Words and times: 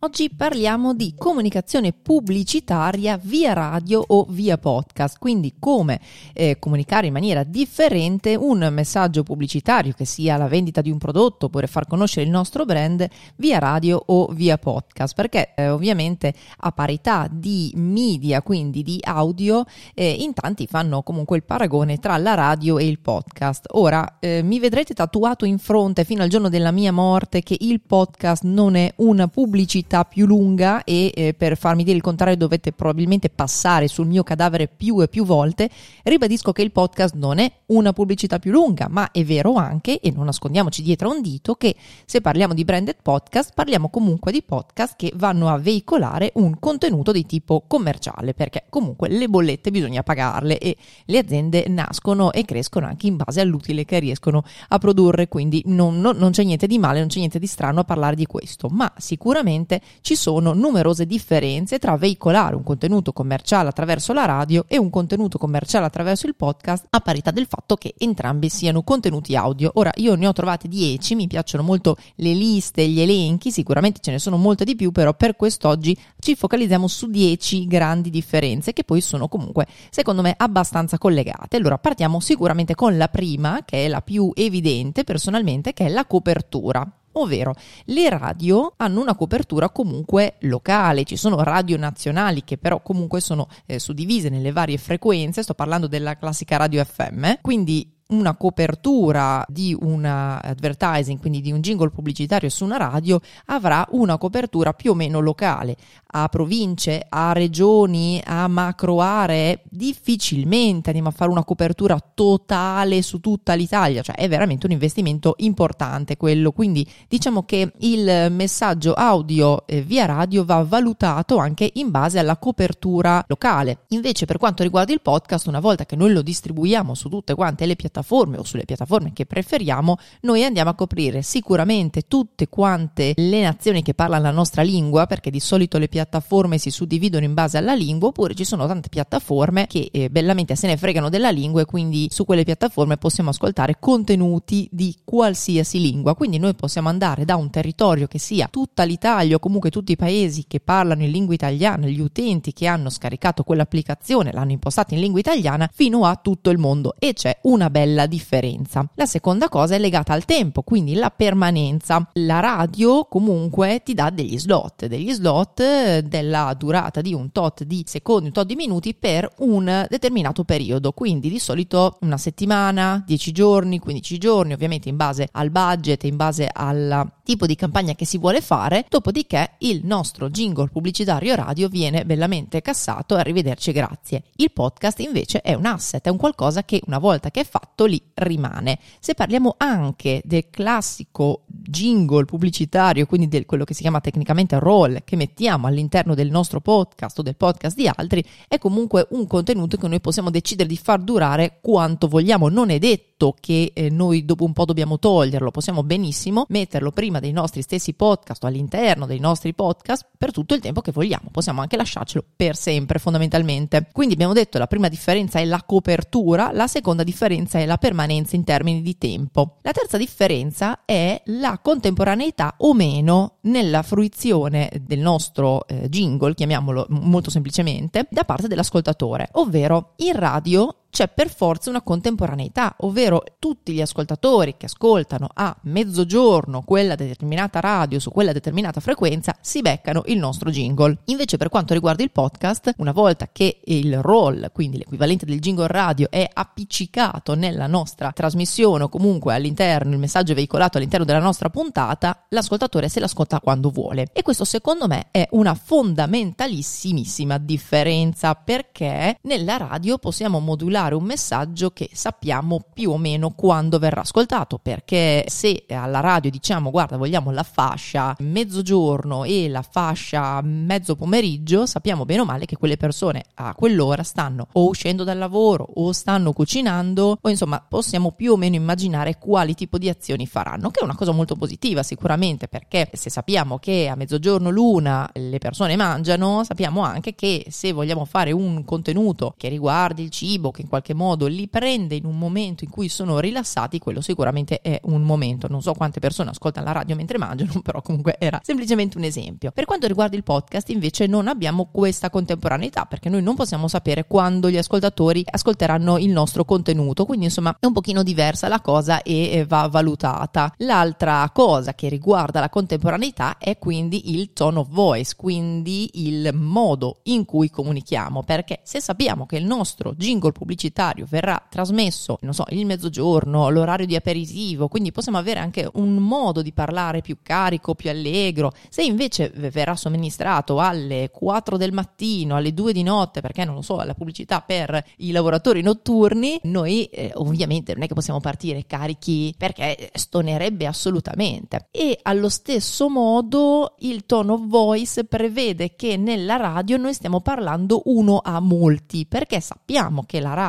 Oggi 0.00 0.30
parliamo 0.30 0.94
di 0.94 1.12
comunicazione 1.18 1.92
pubblicitaria 1.92 3.18
via 3.20 3.52
radio 3.52 4.00
o 4.06 4.26
via 4.28 4.56
podcast, 4.56 5.18
quindi 5.18 5.54
come 5.58 6.00
eh, 6.34 6.56
comunicare 6.60 7.08
in 7.08 7.12
maniera 7.12 7.42
differente 7.42 8.36
un 8.36 8.68
messaggio 8.70 9.24
pubblicitario 9.24 9.92
che 9.96 10.04
sia 10.04 10.36
la 10.36 10.46
vendita 10.46 10.82
di 10.82 10.92
un 10.92 10.98
prodotto 10.98 11.46
oppure 11.46 11.66
far 11.66 11.88
conoscere 11.88 12.24
il 12.24 12.30
nostro 12.30 12.64
brand 12.64 13.08
via 13.38 13.58
radio 13.58 14.00
o 14.06 14.26
via 14.26 14.56
podcast, 14.56 15.16
perché 15.16 15.54
eh, 15.56 15.68
ovviamente 15.68 16.32
a 16.58 16.70
parità 16.70 17.26
di 17.28 17.72
media, 17.74 18.40
quindi 18.40 18.84
di 18.84 19.00
audio, 19.02 19.64
eh, 19.94 20.08
in 20.08 20.32
tanti 20.32 20.68
fanno 20.68 21.02
comunque 21.02 21.38
il 21.38 21.42
paragone 21.42 21.98
tra 21.98 22.16
la 22.18 22.34
radio 22.34 22.78
e 22.78 22.86
il 22.86 23.00
podcast. 23.00 23.66
Ora 23.72 24.18
eh, 24.20 24.42
mi 24.44 24.60
vedrete 24.60 24.94
tatuato 24.94 25.44
in 25.44 25.58
fronte 25.58 26.04
fino 26.04 26.22
al 26.22 26.28
giorno 26.28 26.48
della 26.48 26.70
mia 26.70 26.92
morte 26.92 27.42
che 27.42 27.56
il 27.58 27.80
podcast 27.80 28.44
non 28.44 28.76
è 28.76 28.92
una 28.98 29.26
pubblicità 29.26 29.86
pubblicità 29.88 30.04
più 30.04 30.26
lunga 30.26 30.84
e 30.84 31.10
eh, 31.14 31.34
per 31.34 31.56
farmi 31.56 31.82
dire 31.82 31.96
il 31.96 32.02
contrario 32.02 32.36
dovete 32.36 32.72
probabilmente 32.72 33.30
passare 33.30 33.88
sul 33.88 34.06
mio 34.06 34.22
cadavere 34.22 34.68
più 34.68 35.00
e 35.02 35.08
più 35.08 35.24
volte, 35.24 35.70
ribadisco 36.02 36.52
che 36.52 36.62
il 36.62 36.70
podcast 36.70 37.14
non 37.14 37.38
è 37.38 37.50
una 37.66 37.92
pubblicità 37.92 38.38
più 38.38 38.52
lunga, 38.52 38.88
ma 38.88 39.10
è 39.10 39.24
vero 39.24 39.54
anche, 39.54 39.98
e 40.00 40.10
non 40.10 40.26
nascondiamoci 40.26 40.82
dietro 40.82 41.10
un 41.10 41.22
dito, 41.22 41.54
che 41.54 41.74
se 42.04 42.20
parliamo 42.20 42.52
di 42.52 42.64
branded 42.64 42.96
podcast 43.02 43.52
parliamo 43.54 43.88
comunque 43.88 44.30
di 44.30 44.42
podcast 44.42 44.94
che 44.96 45.12
vanno 45.16 45.48
a 45.48 45.56
veicolare 45.56 46.32
un 46.34 46.58
contenuto 46.58 47.10
di 47.12 47.24
tipo 47.24 47.64
commerciale, 47.66 48.34
perché 48.34 48.64
comunque 48.68 49.08
le 49.08 49.28
bollette 49.28 49.70
bisogna 49.70 50.02
pagarle 50.02 50.58
e 50.58 50.76
le 51.06 51.18
aziende 51.18 51.64
nascono 51.68 52.32
e 52.32 52.44
crescono 52.44 52.86
anche 52.86 53.06
in 53.06 53.16
base 53.16 53.40
all'utile 53.40 53.84
che 53.84 53.98
riescono 53.98 54.44
a 54.68 54.78
produrre, 54.78 55.28
quindi 55.28 55.62
non, 55.66 56.00
non, 56.00 56.16
non 56.16 56.32
c'è 56.32 56.44
niente 56.44 56.66
di 56.66 56.78
male, 56.78 56.98
non 56.98 57.08
c'è 57.08 57.18
niente 57.18 57.38
di 57.38 57.46
strano 57.46 57.80
a 57.80 57.84
parlare 57.84 58.16
di 58.16 58.26
questo, 58.26 58.68
ma 58.68 58.92
sicuramente 58.98 59.77
ci 60.00 60.16
sono 60.16 60.52
numerose 60.52 61.06
differenze 61.06 61.78
tra 61.78 61.96
veicolare 61.96 62.56
un 62.56 62.62
contenuto 62.62 63.12
commerciale 63.12 63.68
attraverso 63.68 64.12
la 64.12 64.24
radio 64.24 64.64
e 64.68 64.78
un 64.78 64.90
contenuto 64.90 65.38
commerciale 65.38 65.86
attraverso 65.86 66.26
il 66.26 66.34
podcast, 66.34 66.86
a 66.90 67.00
parità 67.00 67.30
del 67.30 67.46
fatto 67.46 67.76
che 67.76 67.94
entrambi 67.98 68.48
siano 68.48 68.82
contenuti 68.82 69.36
audio. 69.36 69.70
Ora, 69.74 69.90
io 69.96 70.14
ne 70.14 70.26
ho 70.26 70.32
trovate 70.32 70.68
10, 70.68 71.14
mi 71.14 71.26
piacciono 71.26 71.62
molto 71.62 71.96
le 72.16 72.32
liste, 72.32 72.86
gli 72.88 73.00
elenchi, 73.00 73.50
sicuramente 73.50 74.00
ce 74.00 74.10
ne 74.10 74.18
sono 74.18 74.36
molte 74.36 74.64
di 74.64 74.76
più, 74.76 74.92
però 74.92 75.14
per 75.14 75.36
quest'oggi 75.36 75.96
ci 76.18 76.34
focalizziamo 76.34 76.86
su 76.86 77.08
10 77.08 77.66
grandi 77.66 78.10
differenze 78.10 78.72
che 78.72 78.84
poi 78.84 79.00
sono 79.00 79.28
comunque, 79.28 79.66
secondo 79.90 80.22
me, 80.22 80.34
abbastanza 80.36 80.98
collegate. 80.98 81.56
Allora, 81.56 81.78
partiamo 81.78 82.20
sicuramente 82.20 82.74
con 82.74 82.96
la 82.96 83.08
prima, 83.08 83.62
che 83.64 83.84
è 83.84 83.88
la 83.88 84.02
più 84.02 84.30
evidente 84.34 85.04
personalmente, 85.04 85.72
che 85.72 85.86
è 85.86 85.88
la 85.88 86.06
copertura 86.06 86.97
ovvero 87.20 87.54
le 87.84 88.08
radio 88.08 88.74
hanno 88.76 89.00
una 89.00 89.14
copertura 89.14 89.70
comunque 89.70 90.36
locale, 90.40 91.04
ci 91.04 91.16
sono 91.16 91.42
radio 91.42 91.76
nazionali 91.76 92.44
che 92.44 92.58
però 92.58 92.80
comunque 92.82 93.20
sono 93.20 93.48
eh, 93.66 93.78
suddivise 93.78 94.28
nelle 94.28 94.52
varie 94.52 94.78
frequenze, 94.78 95.42
sto 95.42 95.54
parlando 95.54 95.86
della 95.86 96.16
classica 96.16 96.56
radio 96.56 96.84
FM, 96.84 97.32
quindi 97.40 97.97
una 98.08 98.36
copertura 98.36 99.44
di 99.48 99.76
un 99.78 100.04
advertising, 100.04 101.18
quindi 101.18 101.40
di 101.40 101.52
un 101.52 101.60
jingle 101.60 101.90
pubblicitario 101.90 102.48
su 102.48 102.64
una 102.64 102.76
radio, 102.76 103.20
avrà 103.46 103.86
una 103.90 104.16
copertura 104.16 104.72
più 104.72 104.92
o 104.92 104.94
meno 104.94 105.20
locale. 105.20 105.76
A 106.10 106.28
province, 106.28 107.04
a 107.06 107.32
regioni, 107.32 108.20
a 108.24 108.48
macro 108.48 109.00
aree, 109.00 109.62
difficilmente 109.68 110.88
andiamo 110.88 111.10
a 111.10 111.12
fare 111.12 111.30
una 111.30 111.44
copertura 111.44 111.98
totale 112.14 113.02
su 113.02 113.20
tutta 113.20 113.52
l'Italia, 113.52 114.00
cioè 114.00 114.16
è 114.16 114.26
veramente 114.26 114.64
un 114.64 114.72
investimento 114.72 115.34
importante 115.38 116.16
quello. 116.16 116.52
Quindi 116.52 116.88
diciamo 117.08 117.42
che 117.42 117.72
il 117.80 118.28
messaggio 118.30 118.94
audio 118.94 119.66
eh, 119.66 119.82
via 119.82 120.06
radio 120.06 120.46
va 120.46 120.62
valutato 120.62 121.36
anche 121.36 121.70
in 121.74 121.90
base 121.90 122.18
alla 122.18 122.38
copertura 122.38 123.22
locale. 123.28 123.80
Invece 123.88 124.24
per 124.24 124.38
quanto 124.38 124.62
riguarda 124.62 124.92
il 124.92 125.02
podcast, 125.02 125.46
una 125.46 125.60
volta 125.60 125.84
che 125.84 125.96
noi 125.96 126.12
lo 126.12 126.22
distribuiamo 126.22 126.94
su 126.94 127.10
tutte 127.10 127.34
quante 127.34 127.66
le 127.66 127.76
piattaforme, 127.76 127.96
piattaforme 127.98 128.38
o 128.38 128.44
sulle 128.44 128.64
piattaforme 128.64 129.12
che 129.12 129.26
preferiamo, 129.26 129.96
noi 130.22 130.44
andiamo 130.44 130.70
a 130.70 130.74
coprire 130.74 131.22
sicuramente 131.22 132.02
tutte 132.06 132.48
quante 132.48 133.12
le 133.16 133.42
nazioni 133.42 133.82
che 133.82 133.94
parlano 133.94 134.24
la 134.24 134.30
nostra 134.30 134.62
lingua, 134.62 135.06
perché 135.06 135.30
di 135.30 135.40
solito 135.40 135.78
le 135.78 135.88
piattaforme 135.88 136.58
si 136.58 136.70
suddividono 136.70 137.24
in 137.24 137.34
base 137.34 137.58
alla 137.58 137.74
lingua, 137.74 138.08
oppure 138.08 138.34
ci 138.34 138.44
sono 138.44 138.66
tante 138.66 138.88
piattaforme 138.88 139.66
che 139.66 139.88
eh, 139.90 140.10
bellamente 140.10 140.54
se 140.54 140.66
ne 140.66 140.76
fregano 140.76 141.08
della 141.08 141.30
lingua 141.30 141.62
e 141.62 141.64
quindi 141.64 142.08
su 142.10 142.24
quelle 142.24 142.44
piattaforme 142.44 142.96
possiamo 142.96 143.30
ascoltare 143.30 143.76
contenuti 143.78 144.68
di 144.70 144.94
qualsiasi 145.04 145.80
lingua. 145.80 146.14
Quindi 146.14 146.38
noi 146.38 146.54
possiamo 146.54 146.88
andare 146.88 147.24
da 147.24 147.36
un 147.36 147.50
territorio 147.50 148.06
che 148.06 148.18
sia 148.18 148.48
tutta 148.48 148.84
l'Italia 148.84 149.36
o 149.36 149.38
comunque 149.38 149.70
tutti 149.70 149.92
i 149.92 149.96
paesi 149.96 150.44
che 150.46 150.60
parlano 150.60 151.02
in 151.02 151.10
lingua 151.10 151.34
italiana, 151.34 151.86
gli 151.86 152.00
utenti 152.00 152.52
che 152.52 152.66
hanno 152.66 152.90
scaricato 152.90 153.42
quell'applicazione, 153.42 154.32
l'hanno 154.32 154.52
impostata 154.52 154.94
in 154.94 155.00
lingua 155.00 155.20
italiana, 155.20 155.68
fino 155.72 156.04
a 156.04 156.16
tutto 156.16 156.50
il 156.50 156.58
mondo 156.58 156.94
e 156.98 157.12
c'è 157.12 157.38
una 157.42 157.70
bella 157.70 157.87
la 157.94 158.06
differenza. 158.06 158.88
La 158.94 159.06
seconda 159.06 159.48
cosa 159.48 159.74
è 159.74 159.78
legata 159.78 160.12
al 160.12 160.24
tempo, 160.24 160.62
quindi 160.62 160.94
la 160.94 161.10
permanenza. 161.10 162.08
La 162.14 162.40
radio 162.40 163.04
comunque 163.04 163.82
ti 163.84 163.94
dà 163.94 164.10
degli 164.10 164.38
slot, 164.38 164.86
degli 164.86 165.12
slot 165.12 165.60
eh, 165.60 166.02
della 166.02 166.54
durata 166.56 167.00
di 167.00 167.14
un 167.14 167.32
tot 167.32 167.64
di 167.64 167.84
secondi, 167.86 168.26
un 168.26 168.32
tot 168.32 168.46
di 168.46 168.54
minuti 168.54 168.94
per 168.94 169.30
un 169.38 169.86
determinato 169.88 170.44
periodo, 170.44 170.92
quindi 170.92 171.28
di 171.28 171.38
solito 171.38 171.98
una 172.00 172.16
settimana, 172.16 173.02
10 173.06 173.32
giorni, 173.32 173.78
15 173.78 174.18
giorni, 174.18 174.52
ovviamente 174.52 174.88
in 174.88 174.96
base 174.96 175.28
al 175.32 175.50
budget, 175.50 176.04
in 176.04 176.16
base 176.16 176.48
al 176.52 177.10
tipo 177.22 177.46
di 177.46 177.56
campagna 177.56 177.94
che 177.94 178.06
si 178.06 178.18
vuole 178.18 178.40
fare, 178.40 178.86
dopodiché 178.88 179.56
il 179.58 179.82
nostro 179.84 180.30
jingle 180.30 180.68
pubblicitario 180.68 181.34
radio 181.34 181.68
viene 181.68 182.04
bellamente 182.04 182.62
cassato 182.62 183.14
arrivederci 183.14 183.72
grazie. 183.72 184.24
Il 184.36 184.50
podcast 184.52 185.00
invece 185.00 185.40
è 185.42 185.54
un 185.54 185.66
asset, 185.66 186.06
è 186.06 186.10
un 186.10 186.16
qualcosa 186.16 186.64
che 186.64 186.80
una 186.86 186.98
volta 186.98 187.30
che 187.30 187.40
è 187.40 187.44
fatto 187.44 187.77
lì 187.84 188.00
rimane. 188.14 188.78
Se 189.00 189.14
parliamo 189.14 189.54
anche 189.56 190.20
del 190.24 190.46
classico 190.50 191.42
jingle 191.46 192.24
pubblicitario, 192.24 193.06
quindi 193.06 193.28
di 193.28 193.44
quello 193.44 193.64
che 193.64 193.74
si 193.74 193.82
chiama 193.82 194.00
tecnicamente 194.00 194.58
roll, 194.58 195.02
che 195.04 195.16
mettiamo 195.16 195.66
all'interno 195.66 196.14
del 196.14 196.30
nostro 196.30 196.60
podcast 196.60 197.18
o 197.18 197.22
del 197.22 197.36
podcast 197.36 197.76
di 197.76 197.88
altri, 197.88 198.24
è 198.46 198.58
comunque 198.58 199.06
un 199.10 199.26
contenuto 199.26 199.76
che 199.76 199.88
noi 199.88 200.00
possiamo 200.00 200.30
decidere 200.30 200.68
di 200.68 200.76
far 200.76 201.00
durare 201.00 201.58
quanto 201.60 202.08
vogliamo. 202.08 202.48
Non 202.48 202.70
è 202.70 202.78
detto 202.78 203.34
che 203.38 203.72
eh, 203.74 203.90
noi 203.90 204.24
dopo 204.24 204.44
un 204.44 204.52
po' 204.52 204.64
dobbiamo 204.64 204.98
toglierlo, 204.98 205.50
possiamo 205.50 205.82
benissimo 205.82 206.46
metterlo 206.48 206.90
prima 206.90 207.20
dei 207.20 207.32
nostri 207.32 207.62
stessi 207.62 207.94
podcast 207.94 208.44
o 208.44 208.46
all'interno 208.46 209.06
dei 209.06 209.18
nostri 209.18 209.54
podcast 209.54 210.06
per 210.16 210.32
tutto 210.32 210.54
il 210.54 210.60
tempo 210.60 210.80
che 210.80 210.92
vogliamo. 210.92 211.28
Possiamo 211.30 211.60
anche 211.60 211.76
lasciarcelo 211.76 212.24
per 212.36 212.56
sempre, 212.56 212.98
fondamentalmente. 212.98 213.88
Quindi 213.92 214.14
abbiamo 214.14 214.32
detto 214.32 214.58
la 214.58 214.66
prima 214.66 214.88
differenza 214.88 215.38
è 215.38 215.44
la 215.44 215.62
copertura, 215.64 216.50
la 216.52 216.66
seconda 216.66 217.02
differenza 217.02 217.58
è 217.58 217.66
la 217.68 217.76
permanenza 217.76 218.34
in 218.34 218.42
termini 218.42 218.82
di 218.82 218.98
tempo. 218.98 219.58
La 219.62 219.70
terza 219.70 219.96
differenza 219.96 220.80
è 220.84 221.22
la 221.26 221.60
contemporaneità 221.62 222.54
o 222.58 222.74
meno 222.74 223.36
nella 223.42 223.82
fruizione 223.82 224.70
del 224.80 224.98
nostro 224.98 225.68
eh, 225.68 225.88
jingle, 225.88 226.34
chiamiamolo 226.34 226.86
molto 226.88 227.30
semplicemente, 227.30 228.08
da 228.10 228.24
parte 228.24 228.48
dell'ascoltatore, 228.48 229.28
ovvero 229.32 229.92
in 229.98 230.14
radio 230.14 230.77
c'è 230.90 231.08
per 231.08 231.28
forza 231.28 231.70
una 231.70 231.82
contemporaneità, 231.82 232.74
ovvero 232.78 233.22
tutti 233.38 233.72
gli 233.72 233.80
ascoltatori 233.80 234.56
che 234.56 234.66
ascoltano 234.66 235.28
a 235.32 235.54
mezzogiorno 235.64 236.62
quella 236.62 236.94
determinata 236.94 237.60
radio 237.60 237.98
su 237.98 238.10
quella 238.10 238.32
determinata 238.32 238.80
frequenza 238.80 239.36
si 239.40 239.60
beccano 239.60 240.02
il 240.06 240.18
nostro 240.18 240.50
jingle. 240.50 240.98
Invece 241.06 241.36
per 241.36 241.50
quanto 241.50 241.74
riguarda 241.74 242.02
il 242.02 242.10
podcast, 242.10 242.72
una 242.78 242.92
volta 242.92 243.28
che 243.30 243.60
il 243.64 244.00
roll, 244.00 244.50
quindi 244.52 244.78
l'equivalente 244.78 245.26
del 245.26 245.40
jingle 245.40 245.66
radio, 245.66 246.10
è 246.10 246.28
appiccicato 246.32 247.34
nella 247.34 247.66
nostra 247.66 248.10
trasmissione 248.12 248.84
o 248.84 248.88
comunque 248.88 249.34
all'interno, 249.34 249.92
il 249.92 249.98
messaggio 249.98 250.34
veicolato 250.34 250.78
all'interno 250.78 251.04
della 251.04 251.18
nostra 251.18 251.50
puntata, 251.50 252.24
l'ascoltatore 252.30 252.88
se 252.88 253.00
l'ascolta 253.00 253.40
quando 253.40 253.70
vuole. 253.70 254.08
E 254.12 254.22
questo 254.22 254.44
secondo 254.44 254.86
me 254.86 255.08
è 255.10 255.26
una 255.32 255.54
fondamentalissimissima 255.54 257.38
differenza 257.38 258.34
perché 258.34 259.18
nella 259.22 259.56
radio 259.58 259.98
possiamo 259.98 260.40
modulare 260.40 260.77
modulare 260.78 260.94
un 260.94 261.04
messaggio 261.04 261.70
che 261.70 261.90
sappiamo 261.92 262.62
più 262.72 262.90
o 262.90 262.98
meno 262.98 263.30
quando 263.30 263.78
verrà 263.78 264.02
ascoltato, 264.02 264.58
perché 264.58 265.24
se 265.26 265.64
alla 265.68 266.00
radio 266.00 266.30
diciamo 266.30 266.70
guarda 266.70 266.96
vogliamo 266.96 267.30
la 267.30 267.42
fascia 267.42 268.14
mezzogiorno 268.20 269.24
e 269.24 269.48
la 269.48 269.62
fascia 269.62 270.40
mezzo 270.42 270.94
pomeriggio, 270.94 271.66
sappiamo 271.66 272.04
bene 272.04 272.20
o 272.20 272.24
male 272.24 272.46
che 272.46 272.56
quelle 272.56 272.76
persone 272.76 273.24
a 273.34 273.54
quell'ora 273.54 274.02
stanno 274.02 274.46
o 274.52 274.68
uscendo 274.68 275.04
dal 275.04 275.18
lavoro 275.18 275.66
o 275.74 275.92
stanno 275.92 276.32
cucinando 276.32 277.18
o 277.20 277.28
insomma 277.28 277.64
possiamo 277.66 278.12
più 278.12 278.32
o 278.32 278.36
meno 278.36 278.54
immaginare 278.54 279.18
quali 279.18 279.54
tipo 279.54 279.78
di 279.78 279.88
azioni 279.88 280.26
faranno, 280.26 280.70
che 280.70 280.80
è 280.80 280.84
una 280.84 280.96
cosa 280.96 281.12
molto 281.12 281.34
positiva 281.34 281.82
sicuramente 281.82 282.46
perché 282.46 282.88
se 282.92 283.10
sappiamo 283.10 283.58
che 283.58 283.88
a 283.88 283.96
mezzogiorno 283.96 284.50
l'una 284.50 285.10
le 285.14 285.38
persone 285.38 285.76
mangiano, 285.76 286.44
sappiamo 286.44 286.82
anche 286.82 287.14
che 287.14 287.46
se 287.48 287.72
vogliamo 287.72 288.04
fare 288.04 288.32
un 288.32 288.64
contenuto 288.64 289.34
che 289.36 289.48
riguardi 289.48 290.02
il 290.02 290.10
cibo, 290.10 290.50
che 290.50 290.66
in 290.68 290.74
qualche 290.74 290.92
modo 290.94 291.26
li 291.26 291.48
prende 291.48 291.94
in 291.94 292.04
un 292.04 292.18
momento 292.18 292.62
in 292.62 292.70
cui 292.70 292.88
sono 292.88 293.18
rilassati, 293.18 293.78
quello 293.78 294.02
sicuramente 294.02 294.60
è 294.60 294.78
un 294.84 295.02
momento. 295.02 295.48
Non 295.48 295.62
so 295.62 295.72
quante 295.72 295.98
persone 295.98 296.30
ascoltano 296.30 296.66
la 296.66 296.72
radio 296.72 296.94
mentre 296.94 297.16
mangiano, 297.16 297.60
però 297.64 297.80
comunque 297.80 298.16
era 298.18 298.38
semplicemente 298.42 298.98
un 298.98 299.04
esempio. 299.04 299.50
Per 299.50 299.64
quanto 299.64 299.86
riguarda 299.86 300.16
il 300.16 300.22
podcast, 300.22 300.68
invece, 300.68 301.06
non 301.06 301.26
abbiamo 301.26 301.70
questa 301.72 302.10
contemporaneità 302.10 302.84
perché 302.84 303.08
noi 303.08 303.22
non 303.22 303.34
possiamo 303.34 303.66
sapere 303.66 304.06
quando 304.06 304.50
gli 304.50 304.58
ascoltatori 304.58 305.24
ascolteranno 305.24 305.96
il 305.98 306.10
nostro 306.10 306.44
contenuto, 306.44 307.06
quindi 307.06 307.24
insomma 307.26 307.56
è 307.58 307.66
un 307.66 307.72
pochino 307.72 308.02
diversa 308.02 308.48
la 308.48 308.60
cosa 308.60 309.02
e 309.02 309.44
va 309.48 309.66
valutata. 309.68 310.52
L'altra 310.58 311.28
cosa 311.32 311.74
che 311.74 311.88
riguarda 311.88 312.40
la 312.40 312.50
contemporaneità 312.50 313.38
è 313.38 313.58
quindi 313.58 314.14
il 314.14 314.32
tone 314.34 314.58
of 314.58 314.68
voice, 314.68 315.14
quindi 315.16 316.06
il 316.06 316.30
modo 316.34 317.00
in 317.04 317.24
cui 317.24 317.48
comunichiamo, 317.48 318.22
perché 318.22 318.60
se 318.64 318.80
sappiamo 318.80 319.24
che 319.24 319.36
il 319.36 319.46
nostro 319.46 319.94
jingle 319.94 320.32
pubblicitario 320.58 321.06
verrà 321.08 321.40
trasmesso, 321.48 322.18
non 322.22 322.34
so, 322.34 322.44
il 322.48 322.66
mezzogiorno, 322.66 323.48
l'orario 323.48 323.86
di 323.86 323.94
aperitivo, 323.94 324.66
quindi 324.66 324.90
possiamo 324.90 325.16
avere 325.16 325.38
anche 325.38 325.70
un 325.74 325.94
modo 325.96 326.42
di 326.42 326.52
parlare 326.52 327.00
più 327.00 327.18
carico, 327.22 327.76
più 327.76 327.88
allegro. 327.88 328.52
Se 328.68 328.82
invece 328.82 329.30
verrà 329.36 329.76
somministrato 329.76 330.58
alle 330.58 331.10
4 331.12 331.56
del 331.56 331.72
mattino, 331.72 332.34
alle 332.34 332.52
2 332.52 332.72
di 332.72 332.82
notte, 332.82 333.20
perché 333.20 333.44
non 333.44 333.54
lo 333.54 333.62
so, 333.62 333.76
la 333.82 333.94
pubblicità 333.94 334.40
per 334.40 334.84
i 334.96 335.12
lavoratori 335.12 335.62
notturni, 335.62 336.40
noi 336.44 336.86
eh, 336.86 337.12
ovviamente 337.14 337.74
non 337.74 337.84
è 337.84 337.86
che 337.86 337.94
possiamo 337.94 338.20
partire 338.20 338.66
carichi 338.66 339.32
perché 339.38 339.90
stonerebbe 339.94 340.66
assolutamente. 340.66 341.68
E 341.70 341.98
allo 342.02 342.28
stesso 342.28 342.88
modo 342.88 343.76
il 343.80 344.04
tone 344.06 344.32
of 344.32 344.46
voice 344.46 345.04
prevede 345.04 345.76
che 345.76 345.96
nella 345.96 346.36
radio 346.36 346.76
noi 346.76 346.94
stiamo 346.94 347.20
parlando 347.20 347.82
uno 347.84 348.20
a 348.22 348.40
molti, 348.40 349.06
perché 349.06 349.40
sappiamo 349.40 350.02
che 350.04 350.18
la 350.20 350.34
radio 350.34 350.46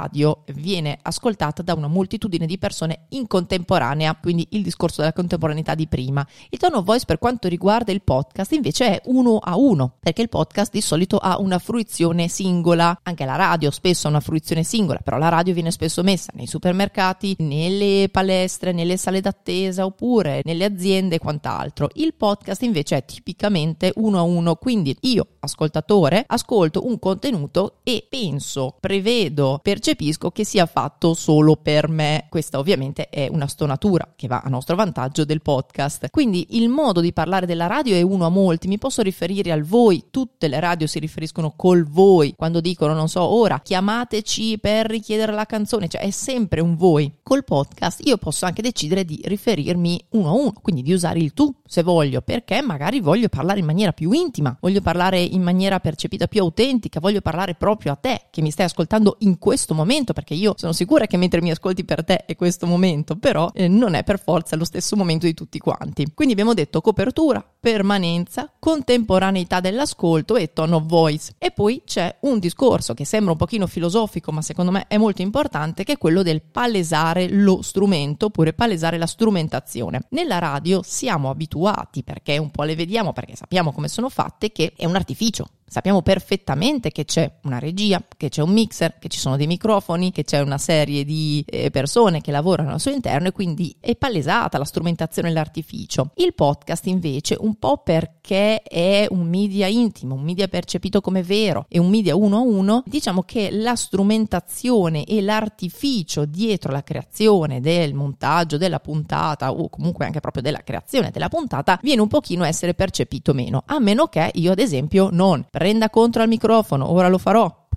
viene 0.53 0.97
ascoltata 1.01 1.61
da 1.61 1.73
una 1.73 1.87
moltitudine 1.87 2.45
di 2.45 2.57
persone 2.57 3.05
in 3.09 3.27
contemporanea, 3.27 4.15
quindi 4.15 4.47
il 4.51 4.63
discorso 4.63 5.01
della 5.01 5.13
contemporaneità 5.13 5.75
di 5.75 5.87
prima. 5.87 6.25
Il 6.49 6.57
tone 6.57 6.77
of 6.77 6.85
voice 6.85 7.05
per 7.05 7.19
quanto 7.19 7.47
riguarda 7.47 7.91
il 7.91 8.01
podcast 8.01 8.53
invece 8.53 8.85
è 8.85 9.01
uno 9.05 9.37
a 9.37 9.57
uno, 9.57 9.95
perché 9.99 10.21
il 10.21 10.29
podcast 10.29 10.71
di 10.71 10.81
solito 10.81 11.17
ha 11.17 11.39
una 11.39 11.59
fruizione 11.59 12.27
singola, 12.27 12.99
anche 13.03 13.25
la 13.25 13.35
radio 13.35 13.71
spesso 13.71 14.07
ha 14.07 14.09
una 14.09 14.19
fruizione 14.19 14.63
singola, 14.63 14.99
però 15.03 15.17
la 15.17 15.29
radio 15.29 15.53
viene 15.53 15.71
spesso 15.71 16.03
messa 16.03 16.31
nei 16.35 16.47
supermercati, 16.47 17.35
nelle 17.39 18.09
palestre, 18.11 18.71
nelle 18.71 18.97
sale 18.97 19.21
d'attesa 19.21 19.85
oppure 19.85 20.41
nelle 20.45 20.65
aziende 20.65 21.15
e 21.15 21.19
quant'altro. 21.19 21.89
Il 21.95 22.13
podcast 22.13 22.61
invece 22.61 22.97
è 22.97 23.05
tipicamente 23.05 23.91
uno 23.95 24.17
a 24.19 24.21
uno, 24.21 24.55
quindi 24.55 24.95
io, 25.01 25.27
ascoltatore, 25.39 26.23
ascolto 26.27 26.85
un 26.85 26.99
contenuto 26.99 27.77
e 27.83 28.05
penso, 28.09 28.75
prevedo, 28.79 29.59
percepisco 29.61 29.88
che 30.31 30.43
sia 30.43 30.65
fatto 30.65 31.13
solo 31.13 31.55
per 31.55 31.89
me. 31.89 32.27
Questa 32.29 32.59
ovviamente 32.59 33.09
è 33.09 33.27
una 33.29 33.47
stonatura 33.47 34.13
che 34.15 34.27
va 34.27 34.41
a 34.43 34.49
nostro 34.49 34.75
vantaggio 34.75 35.25
del 35.25 35.41
podcast. 35.41 36.09
Quindi 36.09 36.57
il 36.57 36.69
modo 36.69 37.01
di 37.01 37.13
parlare 37.13 37.45
della 37.45 37.67
radio 37.67 37.95
è 37.95 38.01
uno 38.01 38.25
a 38.25 38.29
molti, 38.29 38.67
mi 38.67 38.77
posso 38.77 39.01
riferire 39.01 39.51
al 39.51 39.63
voi, 39.63 40.05
tutte 40.11 40.47
le 40.47 40.59
radio 40.59 40.87
si 40.87 40.99
riferiscono 40.99 41.53
col 41.55 41.85
voi, 41.87 42.33
quando 42.35 42.61
dicono 42.61 42.93
non 42.93 43.09
so, 43.09 43.21
ora 43.21 43.59
chiamateci 43.59 44.59
per 44.59 44.85
richiedere 44.87 45.31
la 45.31 45.45
canzone, 45.45 45.87
cioè 45.87 46.01
è 46.01 46.11
sempre 46.11 46.61
un 46.61 46.75
voi. 46.75 47.17
Col 47.23 47.43
podcast 47.43 48.05
io 48.05 48.17
posso 48.17 48.45
anche 48.45 48.61
decidere 48.61 49.05
di 49.05 49.19
riferirmi 49.23 50.05
uno 50.11 50.29
a 50.29 50.33
uno, 50.33 50.53
quindi 50.61 50.81
di 50.81 50.93
usare 50.93 51.19
il 51.19 51.33
tu 51.33 51.53
se 51.65 51.83
voglio, 51.83 52.21
perché 52.21 52.61
magari 52.61 52.99
voglio 52.99 53.29
parlare 53.29 53.59
in 53.59 53.65
maniera 53.65 53.91
più 53.91 54.11
intima, 54.11 54.55
voglio 54.59 54.81
parlare 54.81 55.19
in 55.19 55.41
maniera 55.41 55.79
percepita 55.79 56.27
più 56.27 56.41
autentica, 56.41 56.99
voglio 56.99 57.21
parlare 57.21 57.55
proprio 57.55 57.91
a 57.91 57.95
te 57.95 58.27
che 58.31 58.41
mi 58.41 58.51
stai 58.51 58.65
ascoltando 58.65 59.17
in 59.19 59.37
questo 59.37 59.73
momento, 59.79 60.13
perché 60.13 60.33
io 60.33 60.53
sono 60.57 60.73
sicura 60.73 61.07
che 61.07 61.17
mentre 61.17 61.41
mi 61.41 61.51
ascolti 61.51 61.83
per 61.83 62.03
te 62.03 62.25
è 62.25 62.35
questo 62.35 62.67
momento, 62.67 63.15
però 63.15 63.49
eh, 63.53 63.67
non 63.67 63.93
è 63.93 64.03
per 64.03 64.19
forza 64.19 64.55
lo 64.55 64.65
stesso 64.65 64.95
momento 64.95 65.25
di 65.25 65.33
tutti 65.33 65.57
quanti. 65.59 66.05
Quindi 66.13 66.33
abbiamo 66.33 66.53
detto 66.53 66.81
copertura, 66.81 67.43
permanenza, 67.59 68.51
contemporaneità 68.59 69.59
dell'ascolto 69.59 70.35
e 70.35 70.53
tone 70.53 70.75
of 70.75 70.85
voice. 70.85 71.33
E 71.37 71.51
poi 71.51 71.81
c'è 71.85 72.17
un 72.21 72.39
discorso 72.39 72.93
che 72.93 73.05
sembra 73.05 73.31
un 73.31 73.37
pochino 73.37 73.67
filosofico, 73.67 74.31
ma 74.31 74.41
secondo 74.41 74.71
me 74.71 74.85
è 74.87 74.97
molto 74.97 75.21
importante, 75.21 75.83
che 75.83 75.93
è 75.93 75.97
quello 75.97 76.23
del 76.23 76.41
palesare 76.41 77.29
lo 77.29 77.61
strumento 77.61 78.27
oppure 78.27 78.53
palesare 78.53 78.97
la 78.97 79.07
strumentazione. 79.07 80.01
Nella 80.09 80.39
radio 80.39 80.81
siamo 80.83 81.29
abituati, 81.29 82.03
perché 82.03 82.37
un 82.37 82.51
po' 82.51 82.63
le 82.63 82.75
vediamo, 82.75 83.13
perché 83.13 83.35
sappiamo 83.35 83.71
come 83.71 83.87
sono 83.87 84.09
fatte, 84.09 84.51
che 84.51 84.73
è 84.75 84.85
un 84.85 84.95
artificio 84.95 85.47
Sappiamo 85.69 86.01
perfettamente 86.01 86.91
che 86.91 87.05
c'è 87.05 87.31
una 87.43 87.59
regia, 87.59 88.03
che 88.17 88.29
c'è 88.29 88.41
un 88.41 88.51
mixer, 88.51 88.97
che 88.99 89.07
ci 89.07 89.19
sono 89.19 89.37
dei 89.37 89.47
microfoni, 89.47 90.11
che 90.11 90.23
c'è 90.23 90.39
una 90.39 90.57
serie 90.57 91.05
di 91.05 91.43
eh, 91.47 91.69
persone 91.69 92.21
che 92.21 92.31
lavorano 92.31 92.71
al 92.71 92.79
suo 92.79 92.91
interno 92.91 93.27
e 93.27 93.31
quindi 93.31 93.75
è 93.79 93.95
palesata 93.95 94.57
la 94.57 94.65
strumentazione 94.65 95.29
e 95.29 95.31
l'artificio. 95.31 96.11
Il 96.15 96.33
podcast 96.33 96.87
invece 96.87 97.37
un 97.39 97.55
po' 97.55 97.77
perché 97.77 98.18
è 98.35 99.07
un 99.09 99.27
media 99.27 99.67
intimo, 99.67 100.15
un 100.15 100.23
media 100.23 100.47
percepito 100.47 101.01
come 101.01 101.23
vero 101.23 101.65
e 101.67 101.79
un 101.79 101.89
media 101.89 102.15
uno 102.15 102.37
a 102.37 102.41
uno, 102.41 102.83
diciamo 102.85 103.23
che 103.23 103.49
la 103.51 103.75
strumentazione 103.75 105.03
e 105.03 105.21
l'artificio 105.21 106.25
dietro 106.25 106.71
la 106.71 106.83
creazione 106.83 107.61
del 107.61 107.93
montaggio 107.93 108.57
della 108.57 108.79
puntata 108.79 109.51
o 109.51 109.69
comunque 109.69 110.05
anche 110.05 110.19
proprio 110.19 110.43
della 110.43 110.61
creazione 110.63 111.11
della 111.11 111.29
puntata 111.29 111.79
viene 111.81 112.01
un 112.01 112.07
pochino 112.07 112.43
essere 112.43 112.73
percepito 112.73 113.33
meno, 113.33 113.63
a 113.65 113.79
meno 113.79 114.07
che 114.07 114.31
io 114.33 114.51
ad 114.51 114.59
esempio 114.59 115.09
non 115.11 115.45
prenda 115.49 115.89
contro 115.89 116.21
al 116.21 116.27
microfono, 116.27 116.91
ora 116.91 117.07
lo 117.07 117.17
farò, 117.17 117.67